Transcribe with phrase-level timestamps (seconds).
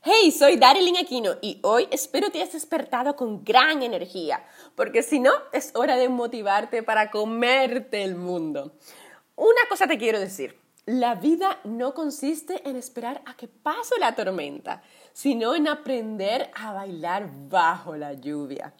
[0.00, 5.18] Hey, soy Darilyn Aquino y hoy espero te hayas despertado con gran energía, porque si
[5.18, 8.76] no, es hora de motivarte para comerte el mundo.
[9.34, 10.56] Una cosa te quiero decir,
[10.86, 16.72] la vida no consiste en esperar a que pase la tormenta, sino en aprender a
[16.72, 18.72] bailar bajo la lluvia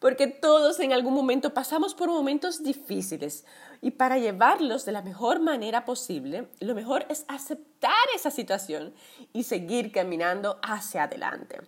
[0.00, 3.44] porque todos en algún momento pasamos por momentos difíciles
[3.80, 8.92] y para llevarlos de la mejor manera posible, lo mejor es aceptar esa situación
[9.32, 11.60] y seguir caminando hacia adelante.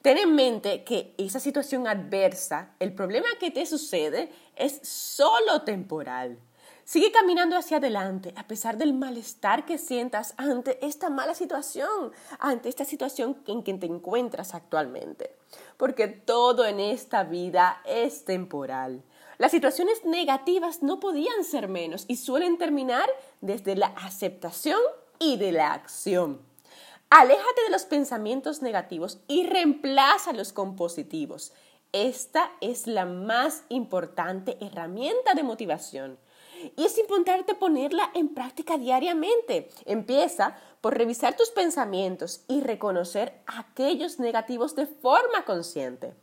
[0.00, 6.38] Ten en mente que esa situación adversa, el problema que te sucede, es solo temporal.
[6.84, 12.68] Sigue caminando hacia adelante a pesar del malestar que sientas ante esta mala situación, ante
[12.68, 15.34] esta situación en que te encuentras actualmente.
[15.78, 19.02] Porque todo en esta vida es temporal.
[19.38, 23.08] Las situaciones negativas no podían ser menos y suelen terminar
[23.40, 24.78] desde la aceptación
[25.18, 26.42] y de la acción.
[27.08, 31.52] Aléjate de los pensamientos negativos y reemplázalos con positivos.
[31.92, 36.18] Esta es la más importante herramienta de motivación
[36.76, 39.70] y es importante ponerla en práctica diariamente.
[39.84, 46.14] Empieza por revisar tus pensamientos y reconocer aquellos negativos de forma consciente,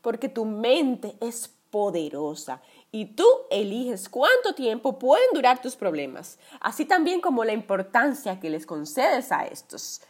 [0.00, 2.60] porque tu mente es poderosa
[2.92, 8.50] y tú eliges cuánto tiempo pueden durar tus problemas, así también como la importancia que
[8.50, 10.02] les concedes a estos.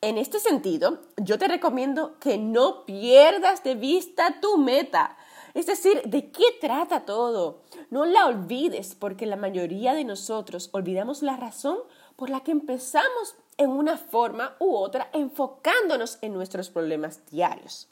[0.00, 5.16] En este sentido, yo te recomiendo que no pierdas de vista tu meta.
[5.54, 7.60] Es decir, ¿de qué trata todo?
[7.90, 11.78] No la olvides porque la mayoría de nosotros olvidamos la razón
[12.16, 17.88] por la que empezamos en una forma u otra enfocándonos en nuestros problemas diarios.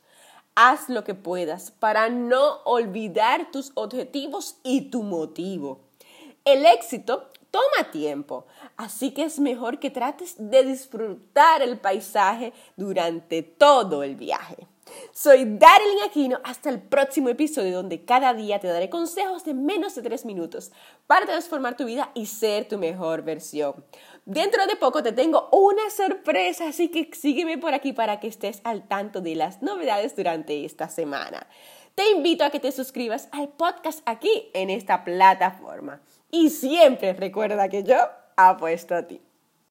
[0.54, 5.80] Haz lo que puedas para no olvidar tus objetivos y tu motivo.
[6.44, 13.42] El éxito toma tiempo, así que es mejor que trates de disfrutar el paisaje durante
[13.42, 14.66] todo el viaje.
[15.12, 16.40] Soy Daryl Aquino.
[16.44, 20.72] Hasta el próximo episodio donde cada día te daré consejos de menos de 3 minutos
[21.06, 23.84] para transformar tu vida y ser tu mejor versión.
[24.24, 28.60] Dentro de poco te tengo una sorpresa, así que sígueme por aquí para que estés
[28.64, 31.46] al tanto de las novedades durante esta semana.
[31.94, 36.00] Te invito a que te suscribas al podcast aquí en esta plataforma.
[36.30, 37.96] Y siempre recuerda que yo
[38.36, 39.20] apuesto a ti.